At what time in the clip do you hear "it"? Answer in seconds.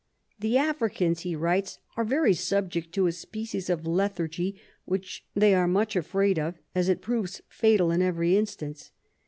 6.89-7.01